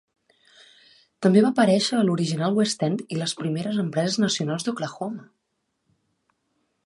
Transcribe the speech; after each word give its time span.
També 1.25 1.43
va 1.45 1.51
aparèixer 1.55 1.97
a 1.99 2.05
l'original 2.07 2.55
West 2.61 2.87
End 2.87 3.05
i 3.17 3.21
les 3.21 3.35
primeres 3.41 3.79
empreses 3.85 4.19
nacionals 4.25 4.67
d'Oklahoma! 4.69 5.27